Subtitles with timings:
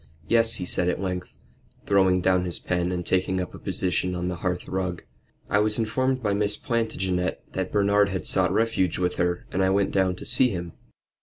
[0.27, 1.37] "Yes," he said at length,
[1.85, 5.03] throwing down his pen and taking up a position on the hearth rug.
[5.47, 9.69] "I was informed by Miss Plantagenet that Bernard had sought refuge with her, and I
[9.69, 10.73] went down to see him."